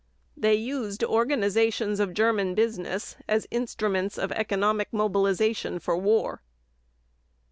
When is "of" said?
1.99-2.15, 4.17-4.31